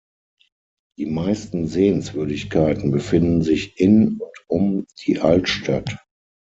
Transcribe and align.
Die 0.97 1.05
meisten 1.05 1.67
Sehenswürdigkeiten 1.67 2.89
befinden 2.89 3.43
sich 3.43 3.79
in 3.79 4.17
und 4.19 4.33
um 4.47 4.87
die 5.05 5.19
Altstadt. 5.19 5.95